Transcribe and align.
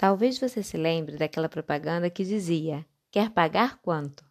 Talvez 0.00 0.38
você 0.38 0.62
se 0.62 0.78
lembre 0.78 1.18
daquela 1.18 1.46
propaganda 1.46 2.08
que 2.08 2.24
dizia: 2.24 2.86
Quer 3.10 3.28
pagar 3.28 3.82
quanto? 3.82 4.24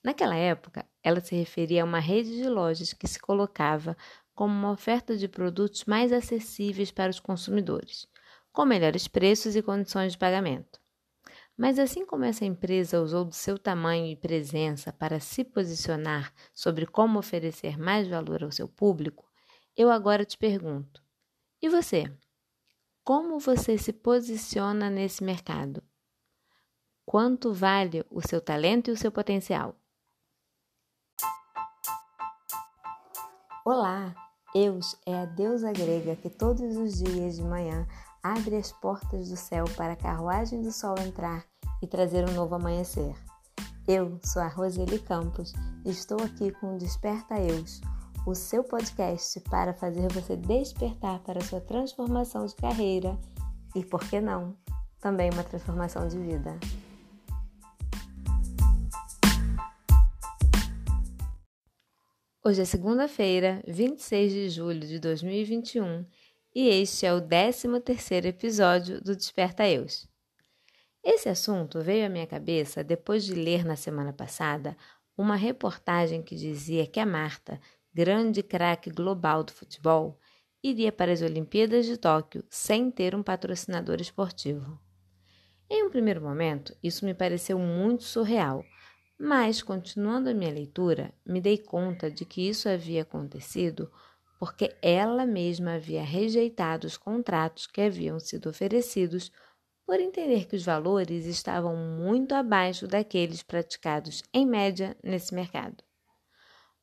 Naquela 0.00 0.36
época, 0.36 0.86
ela 1.02 1.18
se 1.18 1.34
referia 1.34 1.82
a 1.82 1.84
uma 1.84 1.98
rede 1.98 2.36
de 2.36 2.48
lojas 2.48 2.92
que 2.92 3.08
se 3.08 3.18
colocava 3.18 3.96
como 4.32 4.54
uma 4.54 4.70
oferta 4.70 5.16
de 5.16 5.26
produtos 5.26 5.84
mais 5.86 6.12
acessíveis 6.12 6.92
para 6.92 7.10
os 7.10 7.18
consumidores, 7.18 8.06
com 8.52 8.64
melhores 8.64 9.08
preços 9.08 9.56
e 9.56 9.60
condições 9.60 10.12
de 10.12 10.18
pagamento. 10.18 10.80
Mas 11.56 11.80
assim 11.80 12.06
como 12.06 12.24
essa 12.24 12.44
empresa 12.44 13.02
usou 13.02 13.24
do 13.24 13.34
seu 13.34 13.58
tamanho 13.58 14.06
e 14.06 14.14
presença 14.14 14.92
para 14.92 15.18
se 15.18 15.42
posicionar 15.42 16.32
sobre 16.54 16.86
como 16.86 17.18
oferecer 17.18 17.76
mais 17.76 18.06
valor 18.06 18.44
ao 18.44 18.52
seu 18.52 18.68
público, 18.68 19.28
eu 19.76 19.90
agora 19.90 20.24
te 20.24 20.38
pergunto: 20.38 21.02
e 21.60 21.68
você? 21.68 22.04
Como 23.08 23.38
você 23.38 23.78
se 23.78 23.90
posiciona 23.90 24.90
nesse 24.90 25.24
mercado? 25.24 25.82
Quanto 27.06 27.54
vale 27.54 28.04
o 28.10 28.20
seu 28.20 28.38
talento 28.38 28.90
e 28.90 28.92
o 28.92 28.98
seu 28.98 29.10
potencial? 29.10 29.74
Olá, 33.64 34.14
Eus 34.54 34.94
é 35.06 35.22
a 35.22 35.24
deusa 35.24 35.72
grega 35.72 36.16
que 36.16 36.28
todos 36.28 36.76
os 36.76 36.98
dias 36.98 37.36
de 37.36 37.42
manhã 37.42 37.88
abre 38.22 38.56
as 38.56 38.72
portas 38.72 39.30
do 39.30 39.38
céu 39.38 39.64
para 39.74 39.94
a 39.94 39.96
carruagem 39.96 40.60
do 40.60 40.70
sol 40.70 40.94
entrar 40.98 41.46
e 41.82 41.86
trazer 41.86 42.28
um 42.28 42.34
novo 42.34 42.56
amanhecer. 42.56 43.14
Eu 43.88 44.20
sou 44.22 44.42
a 44.42 44.48
Roseli 44.48 44.98
Campos 44.98 45.54
e 45.86 45.88
estou 45.88 46.22
aqui 46.22 46.50
com 46.60 46.74
o 46.74 46.78
Desperta 46.78 47.40
Eus, 47.40 47.80
o 48.26 48.34
seu 48.34 48.62
podcast 48.62 49.40
para 49.40 49.72
fazer 49.72 50.08
você 50.12 50.36
despertar 50.36 51.20
para 51.20 51.40
sua 51.40 51.60
transformação 51.60 52.46
de 52.46 52.54
carreira 52.54 53.18
e, 53.74 53.84
por 53.84 54.00
que 54.00 54.20
não, 54.20 54.56
também 55.00 55.30
uma 55.30 55.44
transformação 55.44 56.06
de 56.08 56.18
vida. 56.18 56.58
Hoje 62.44 62.62
é 62.62 62.64
segunda-feira, 62.64 63.62
26 63.66 64.32
de 64.32 64.48
julho 64.48 64.80
de 64.80 64.98
2021 64.98 66.06
e 66.54 66.68
este 66.68 67.04
é 67.04 67.12
o 67.12 67.20
13º 67.20 68.24
episódio 68.24 69.02
do 69.02 69.14
Desperta 69.14 69.68
Eus. 69.68 70.08
Esse 71.04 71.28
assunto 71.28 71.80
veio 71.80 72.06
à 72.06 72.08
minha 72.08 72.26
cabeça 72.26 72.82
depois 72.82 73.24
de 73.24 73.34
ler 73.34 73.64
na 73.64 73.76
semana 73.76 74.12
passada 74.12 74.76
uma 75.16 75.36
reportagem 75.36 76.22
que 76.22 76.36
dizia 76.36 76.86
que 76.86 77.00
a 77.00 77.06
Marta 77.06 77.60
grande 77.92 78.42
craque 78.42 78.90
global 78.90 79.42
do 79.42 79.52
futebol, 79.52 80.18
iria 80.62 80.92
para 80.92 81.12
as 81.12 81.22
Olimpíadas 81.22 81.86
de 81.86 81.96
Tóquio 81.96 82.44
sem 82.50 82.90
ter 82.90 83.14
um 83.14 83.22
patrocinador 83.22 84.00
esportivo. 84.00 84.80
Em 85.70 85.84
um 85.84 85.90
primeiro 85.90 86.22
momento, 86.22 86.76
isso 86.82 87.04
me 87.04 87.14
pareceu 87.14 87.58
muito 87.58 88.04
surreal, 88.04 88.64
mas, 89.18 89.62
continuando 89.62 90.30
a 90.30 90.34
minha 90.34 90.52
leitura, 90.52 91.12
me 91.26 91.40
dei 91.40 91.58
conta 91.58 92.10
de 92.10 92.24
que 92.24 92.48
isso 92.48 92.68
havia 92.68 93.02
acontecido 93.02 93.90
porque 94.38 94.76
ela 94.80 95.26
mesma 95.26 95.74
havia 95.74 96.02
rejeitado 96.02 96.86
os 96.86 96.96
contratos 96.96 97.66
que 97.66 97.80
haviam 97.80 98.20
sido 98.20 98.48
oferecidos 98.48 99.32
por 99.84 99.98
entender 99.98 100.46
que 100.46 100.54
os 100.54 100.64
valores 100.64 101.26
estavam 101.26 101.74
muito 101.74 102.34
abaixo 102.34 102.86
daqueles 102.86 103.42
praticados 103.42 104.22
em 104.32 104.46
média 104.46 104.96
nesse 105.02 105.34
mercado. 105.34 105.82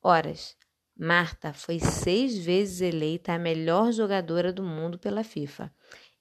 Horas, 0.04 0.58
Marta 0.98 1.52
foi 1.52 1.80
seis 1.80 2.38
vezes 2.38 2.80
eleita 2.80 3.34
a 3.34 3.40
melhor 3.40 3.92
jogadora 3.92 4.54
do 4.54 4.64
mundo 4.64 4.98
pela 4.98 5.24
FIFA 5.24 5.74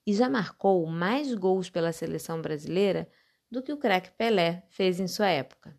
e 0.04 0.12
já 0.12 0.28
marcou 0.28 0.84
mais 0.86 1.32
gols 1.32 1.70
pela 1.70 1.92
seleção 1.92 2.42
brasileira 2.42 3.08
do 3.48 3.62
que 3.62 3.72
o 3.72 3.76
craque 3.76 4.10
Pelé 4.10 4.64
fez 4.70 4.98
em 4.98 5.06
sua 5.06 5.28
época. 5.28 5.78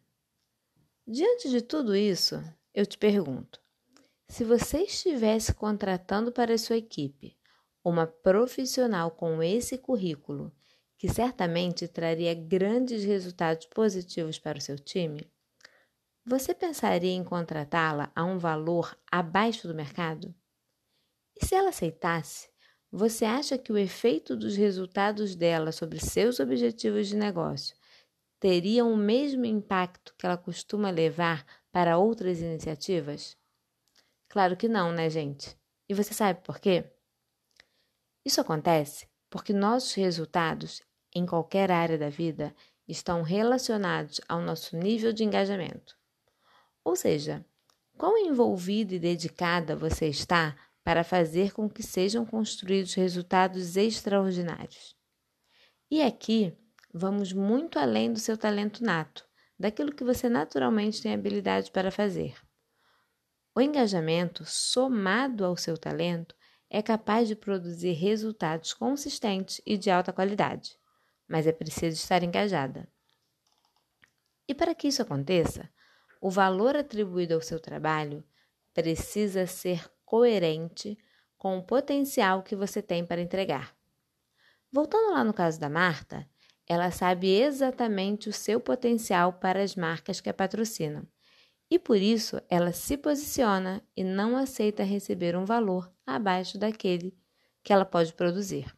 Diante 1.06 1.50
de 1.50 1.62
tudo 1.62 1.96
isso, 1.96 2.42
eu 2.74 2.86
te 2.86 2.98
pergunto: 2.98 3.60
se 4.30 4.44
você 4.46 4.84
estivesse 4.84 5.54
contratando 5.54 6.32
para 6.32 6.58
sua 6.58 6.78
equipe 6.78 7.38
uma 7.84 8.08
profissional 8.08 9.12
com 9.12 9.44
esse 9.44 9.78
currículo, 9.78 10.52
que 10.98 11.08
certamente 11.08 11.88
traria 11.88 12.34
grandes 12.34 13.04
resultados 13.04 13.68
positivos 13.68 14.40
para 14.40 14.58
o 14.58 14.62
seu 14.62 14.80
time, 14.80 15.30
você 16.28 16.56
pensaria 16.56 17.12
em 17.12 17.24
contratá-la 17.24 18.12
a 18.16 18.26
um 18.26 18.40
valor 18.40 18.98
abaixo 19.12 19.68
do 19.68 19.76
mercado? 19.76 20.34
E 21.40 21.46
se 21.46 21.54
ela 21.54 21.70
aceitasse, 21.70 22.50
você 22.92 23.26
acha 23.26 23.60
que 23.60 23.72
o 23.72 23.78
efeito 23.78 24.36
dos 24.36 24.56
resultados 24.56 25.36
dela 25.36 25.72
sobre 25.72 26.00
seus 26.00 26.40
objetivos 26.40 27.08
de 27.08 27.16
negócio 27.16 27.76
teria 28.40 28.84
o 28.84 28.98
mesmo 28.98 29.46
impacto 29.46 30.16
que 30.18 30.26
ela 30.26 30.38
costuma 30.38 30.90
levar 30.90 31.46
para 31.72 32.00
outras 32.00 32.40
iniciativas? 32.40 33.38
Claro 34.28 34.58
que 34.58 34.68
não, 34.68 34.92
né, 34.92 35.10
gente? 35.12 35.56
E 35.88 35.94
você 35.94 36.12
sabe 36.12 36.42
por 36.42 36.58
quê? 36.58 36.92
Isso 38.26 38.42
acontece 38.42 39.08
porque 39.30 39.54
nossos 39.54 39.94
resultados 39.94 40.82
em 41.14 41.24
qualquer 41.26 41.72
área 41.72 42.00
da 42.00 42.10
vida 42.10 42.56
estão 42.88 43.22
relacionados 43.22 44.20
ao 44.28 44.42
nosso 44.42 44.76
nível 44.76 45.14
de 45.14 45.24
engajamento. 45.24 45.96
Ou 46.86 46.96
seja, 46.96 47.44
quão 47.98 48.16
envolvida 48.16 48.94
e 48.94 49.00
dedicada 49.00 49.76
você 49.76 50.08
está 50.08 50.56
para 50.84 51.04
fazer 51.04 51.52
com 51.52 51.68
que 51.68 51.82
sejam 51.82 52.24
construídos 52.24 52.94
resultados 52.94 53.76
extraordinários. 53.76 54.96
E 55.90 56.04
aqui 56.04 56.56
vamos 56.94 57.34
muito 57.34 57.80
além 57.80 58.14
do 58.14 58.20
seu 58.20 58.38
talento 58.38 58.84
nato, 58.84 59.28
daquilo 59.58 59.96
que 59.96 60.04
você 60.04 60.30
naturalmente 60.30 61.02
tem 61.02 61.14
habilidade 61.14 61.72
para 61.72 61.90
fazer. 61.90 62.36
O 63.56 63.62
engajamento, 63.62 64.46
somado 64.46 65.44
ao 65.44 65.58
seu 65.58 65.78
talento, 65.78 66.36
é 66.70 66.84
capaz 66.84 67.28
de 67.28 67.36
produzir 67.36 67.94
resultados 67.94 68.74
consistentes 68.74 69.60
e 69.66 69.76
de 69.76 69.90
alta 69.90 70.14
qualidade, 70.14 70.78
mas 71.28 71.48
é 71.48 71.52
preciso 71.52 71.96
estar 71.96 72.22
engajada. 72.22 72.88
E 74.48 74.54
para 74.54 74.76
que 74.76 74.88
isso 74.88 75.02
aconteça, 75.02 75.68
o 76.26 76.30
valor 76.32 76.76
atribuído 76.76 77.36
ao 77.36 77.42
seu 77.42 77.60
trabalho 77.60 78.24
precisa 78.74 79.46
ser 79.46 79.88
coerente 80.04 80.98
com 81.38 81.56
o 81.56 81.64
potencial 81.64 82.42
que 82.42 82.56
você 82.56 82.82
tem 82.82 83.06
para 83.06 83.22
entregar. 83.22 83.78
Voltando 84.72 85.14
lá 85.14 85.24
no 85.24 85.36
caso 85.36 85.60
da 85.60 85.70
Marta, 85.70 86.28
ela 86.68 86.90
sabe 86.90 87.30
exatamente 87.30 88.28
o 88.28 88.34
seu 88.34 88.60
potencial 88.60 89.34
para 89.34 89.62
as 89.62 89.76
marcas 89.76 90.20
que 90.20 90.28
a 90.28 90.34
patrocinam 90.34 91.08
e 91.70 91.78
por 91.78 91.98
isso 91.98 92.42
ela 92.50 92.72
se 92.72 92.98
posiciona 92.98 93.84
e 93.96 94.04
não 94.04 94.36
aceita 94.36 94.82
receber 94.82 95.36
um 95.36 95.46
valor 95.46 95.94
abaixo 96.08 96.58
daquele 96.58 97.16
que 97.64 97.72
ela 97.72 97.86
pode 97.86 98.12
produzir. 98.16 98.76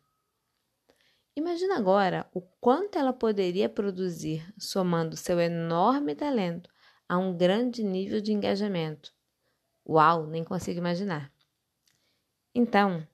Imagina 1.34 1.78
agora 1.78 2.30
o 2.34 2.42
quanto 2.42 2.98
ela 2.98 3.14
poderia 3.14 3.70
produzir 3.70 4.46
somando 4.58 5.16
seu 5.16 5.40
enorme 5.40 6.14
talento 6.14 6.70
a 7.08 7.18
um 7.18 7.36
grande 7.36 7.84
nível 7.84 8.22
de 8.22 8.34
engajamento. 8.34 9.14
Uau, 9.88 10.28
nem 10.28 10.44
consigo 10.44 10.80
imaginar. 10.80 11.32
Então, 12.54 13.08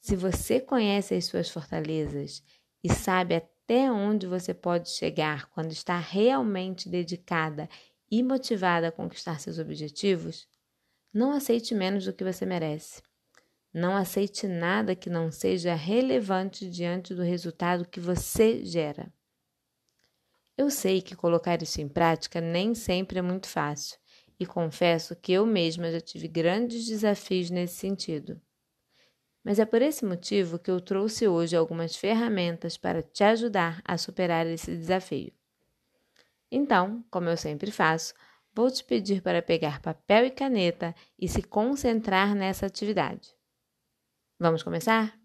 se 0.00 0.14
você 0.14 0.60
conhece 0.60 1.14
as 1.14 1.24
suas 1.24 1.48
fortalezas 1.48 2.44
e 2.82 2.92
sabe 2.92 3.34
até 3.34 3.90
onde 3.90 4.26
você 4.26 4.52
pode 4.52 4.90
chegar 4.90 5.46
quando 5.50 5.72
está 5.72 5.98
realmente 5.98 6.88
dedicada 6.88 7.68
e 8.10 8.22
motivada 8.22 8.88
a 8.88 8.92
conquistar 8.92 9.40
seus 9.40 9.58
objetivos, 9.58 10.46
não 11.12 11.32
aceite 11.32 11.74
menos 11.74 12.04
do 12.04 12.12
que 12.12 12.24
você 12.24 12.44
merece. 12.44 13.00
Não 13.72 13.96
aceite 13.96 14.46
nada 14.46 14.94
que 14.94 15.08
não 15.08 15.32
seja 15.32 15.74
relevante 15.74 16.68
diante 16.68 17.14
do 17.14 17.22
resultado 17.22 17.88
que 17.88 17.98
você 17.98 18.64
gera. 18.64 19.12
Eu 20.56 20.70
sei 20.70 21.02
que 21.02 21.16
colocar 21.16 21.60
isso 21.62 21.80
em 21.80 21.88
prática 21.88 22.40
nem 22.40 22.74
sempre 22.74 23.18
é 23.18 23.22
muito 23.22 23.48
fácil, 23.48 23.98
e 24.38 24.46
confesso 24.46 25.16
que 25.16 25.32
eu 25.32 25.44
mesma 25.44 25.90
já 25.90 26.00
tive 26.00 26.28
grandes 26.28 26.86
desafios 26.86 27.50
nesse 27.50 27.74
sentido. 27.74 28.40
Mas 29.42 29.58
é 29.58 29.64
por 29.64 29.82
esse 29.82 30.04
motivo 30.04 30.58
que 30.58 30.70
eu 30.70 30.80
trouxe 30.80 31.28
hoje 31.28 31.56
algumas 31.56 31.96
ferramentas 31.96 32.76
para 32.76 33.02
te 33.02 33.24
ajudar 33.24 33.82
a 33.84 33.98
superar 33.98 34.46
esse 34.46 34.74
desafio. 34.74 35.32
Então, 36.50 37.04
como 37.10 37.28
eu 37.28 37.36
sempre 37.36 37.70
faço, 37.70 38.14
vou 38.54 38.70
te 38.70 38.84
pedir 38.84 39.20
para 39.20 39.42
pegar 39.42 39.82
papel 39.82 40.26
e 40.26 40.30
caneta 40.30 40.94
e 41.18 41.28
se 41.28 41.42
concentrar 41.42 42.34
nessa 42.34 42.64
atividade. 42.64 43.34
Vamos 44.38 44.62
começar? 44.62 45.18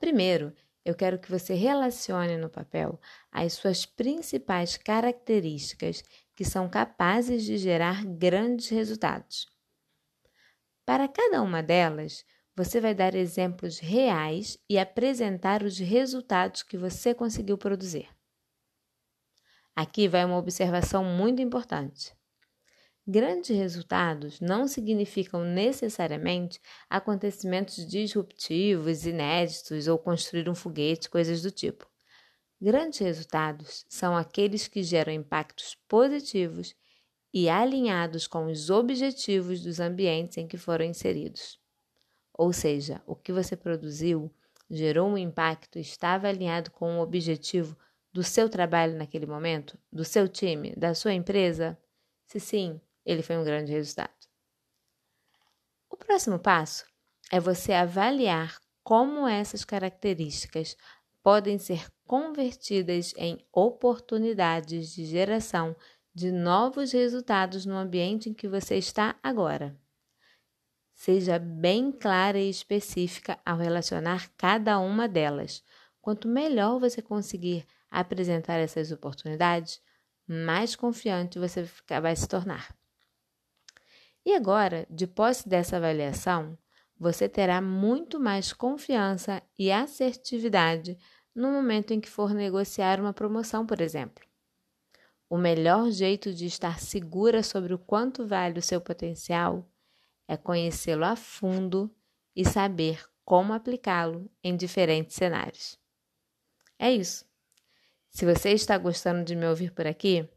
Primeiro, 0.00 0.52
eu 0.84 0.94
quero 0.94 1.18
que 1.18 1.30
você 1.30 1.54
relacione 1.54 2.36
no 2.36 2.50
papel 2.50 3.00
as 3.30 3.52
suas 3.54 3.86
principais 3.86 4.76
características 4.76 6.02
que 6.34 6.44
são 6.44 6.68
capazes 6.68 7.44
de 7.44 7.56
gerar 7.56 8.04
grandes 8.04 8.68
resultados. 8.68 9.46
Para 10.84 11.06
cada 11.06 11.40
uma 11.42 11.62
delas, 11.62 12.24
você 12.54 12.80
vai 12.80 12.94
dar 12.94 13.14
exemplos 13.14 13.78
reais 13.78 14.58
e 14.68 14.78
apresentar 14.78 15.62
os 15.62 15.78
resultados 15.78 16.62
que 16.62 16.76
você 16.76 17.14
conseguiu 17.14 17.56
produzir. 17.56 18.08
Aqui 19.74 20.06
vai 20.06 20.24
uma 20.24 20.36
observação 20.36 21.02
muito 21.02 21.40
importante. 21.40 22.12
Grandes 23.06 23.56
resultados 23.56 24.40
não 24.40 24.68
significam 24.68 25.44
necessariamente 25.44 26.60
acontecimentos 26.88 27.84
disruptivos, 27.84 29.04
inéditos 29.04 29.88
ou 29.88 29.98
construir 29.98 30.48
um 30.48 30.54
foguete, 30.54 31.10
coisas 31.10 31.42
do 31.42 31.50
tipo. 31.50 31.90
Grandes 32.60 33.00
resultados 33.00 33.84
são 33.88 34.16
aqueles 34.16 34.68
que 34.68 34.84
geram 34.84 35.12
impactos 35.12 35.76
positivos 35.88 36.76
e 37.34 37.48
alinhados 37.48 38.28
com 38.28 38.46
os 38.46 38.70
objetivos 38.70 39.60
dos 39.62 39.80
ambientes 39.80 40.38
em 40.38 40.46
que 40.46 40.56
foram 40.56 40.84
inseridos. 40.84 41.58
Ou 42.32 42.52
seja, 42.52 43.02
o 43.04 43.16
que 43.16 43.32
você 43.32 43.56
produziu 43.56 44.32
gerou 44.70 45.08
um 45.08 45.18
impacto 45.18 45.76
e 45.76 45.82
estava 45.82 46.28
alinhado 46.28 46.70
com 46.70 46.98
o 46.98 47.02
objetivo 47.02 47.76
do 48.12 48.22
seu 48.22 48.48
trabalho 48.48 48.96
naquele 48.96 49.26
momento, 49.26 49.76
do 49.90 50.04
seu 50.04 50.28
time, 50.28 50.72
da 50.76 50.94
sua 50.94 51.14
empresa? 51.14 51.76
Se 52.28 52.38
sim, 52.38 52.80
ele 53.04 53.22
foi 53.22 53.36
um 53.36 53.44
grande 53.44 53.72
resultado. 53.72 54.12
O 55.90 55.96
próximo 55.96 56.38
passo 56.38 56.84
é 57.30 57.38
você 57.38 57.72
avaliar 57.72 58.58
como 58.82 59.26
essas 59.26 59.64
características 59.64 60.76
podem 61.22 61.58
ser 61.58 61.88
convertidas 62.04 63.14
em 63.16 63.38
oportunidades 63.52 64.92
de 64.92 65.04
geração 65.04 65.76
de 66.14 66.30
novos 66.30 66.92
resultados 66.92 67.64
no 67.64 67.74
ambiente 67.74 68.28
em 68.28 68.34
que 68.34 68.48
você 68.48 68.76
está 68.76 69.16
agora. 69.22 69.78
Seja 70.94 71.38
bem 71.38 71.90
clara 71.90 72.38
e 72.38 72.50
específica 72.50 73.38
ao 73.44 73.56
relacionar 73.56 74.30
cada 74.36 74.78
uma 74.78 75.08
delas. 75.08 75.62
Quanto 76.00 76.28
melhor 76.28 76.78
você 76.78 77.00
conseguir 77.00 77.66
apresentar 77.90 78.58
essas 78.58 78.92
oportunidades, 78.92 79.80
mais 80.26 80.76
confiante 80.76 81.38
você 81.38 81.66
vai 82.00 82.14
se 82.14 82.28
tornar. 82.28 82.81
E 84.24 84.34
agora, 84.34 84.86
de 84.88 85.06
posse 85.06 85.48
dessa 85.48 85.76
avaliação, 85.76 86.56
você 86.98 87.28
terá 87.28 87.60
muito 87.60 88.20
mais 88.20 88.52
confiança 88.52 89.42
e 89.58 89.72
assertividade 89.72 90.96
no 91.34 91.50
momento 91.50 91.92
em 91.92 92.00
que 92.00 92.08
for 92.08 92.32
negociar 92.32 93.00
uma 93.00 93.12
promoção, 93.12 93.66
por 93.66 93.80
exemplo. 93.80 94.24
O 95.28 95.36
melhor 95.36 95.90
jeito 95.90 96.32
de 96.32 96.46
estar 96.46 96.78
segura 96.78 97.42
sobre 97.42 97.74
o 97.74 97.78
quanto 97.78 98.26
vale 98.26 98.58
o 98.58 98.62
seu 98.62 98.80
potencial 98.80 99.68
é 100.28 100.36
conhecê-lo 100.36 101.04
a 101.04 101.16
fundo 101.16 101.90
e 102.36 102.44
saber 102.44 103.02
como 103.24 103.52
aplicá-lo 103.52 104.30
em 104.44 104.56
diferentes 104.56 105.16
cenários. 105.16 105.78
É 106.78 106.92
isso. 106.92 107.24
Se 108.10 108.26
você 108.26 108.50
está 108.50 108.76
gostando 108.76 109.24
de 109.24 109.34
me 109.34 109.46
ouvir 109.46 109.72
por 109.72 109.86
aqui, 109.86 110.28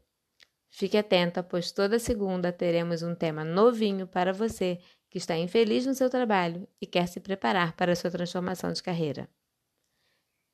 fique 0.70 0.96
atenta, 0.96 1.42
pois 1.42 1.72
toda 1.72 1.98
segunda 1.98 2.52
teremos 2.52 3.02
um 3.02 3.14
tema 3.14 3.44
novinho 3.44 4.06
para 4.06 4.32
você 4.32 4.78
que 5.10 5.18
está 5.18 5.36
infeliz 5.36 5.86
no 5.86 5.94
seu 5.94 6.10
trabalho 6.10 6.68
e 6.80 6.86
quer 6.86 7.06
se 7.08 7.20
preparar 7.20 7.74
para 7.74 7.92
a 7.92 7.96
sua 7.96 8.10
transformação 8.10 8.72
de 8.72 8.82
carreira. 8.82 9.28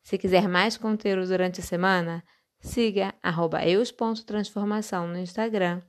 Se 0.03 0.19
quiser 0.19 0.49
mais 0.49 0.77
conteúdo 0.77 1.27
durante 1.27 1.61
a 1.61 1.65
semana, 1.65 2.25
siga 2.61 3.15
eus.transformação 3.65 5.07
no 5.07 5.19
Instagram 5.19 5.83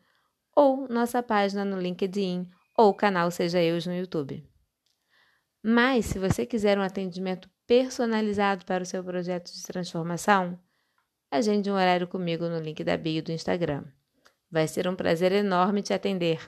ou 0.56 0.88
nossa 0.88 1.22
página 1.22 1.66
no 1.66 1.80
LinkedIn 1.80 2.50
ou 2.78 2.94
canal 2.94 3.30
Seja 3.32 3.62
Eus 3.62 3.86
no 3.86 3.96
YouTube. 3.96 4.48
Mas, 5.64 6.08
se 6.08 6.20
você 6.20 6.46
quiser 6.46 6.78
um 6.78 6.82
atendimento 6.82 7.50
personalizado 7.66 8.66
para 8.66 8.84
o 8.84 8.86
seu 8.86 9.04
projeto 9.04 9.52
de 9.52 9.64
transformação, 9.64 10.60
agende 11.32 11.72
um 11.72 11.76
horário 11.76 12.08
comigo 12.08 12.48
no 12.50 12.60
link 12.60 12.84
da 12.84 12.98
bio 12.98 13.24
do 13.24 13.32
Instagram. 13.32 13.86
Vai 14.54 14.68
ser 14.68 14.88
um 14.88 14.96
prazer 14.96 15.32
enorme 15.32 15.82
te 15.82 15.94
atender. 15.96 16.40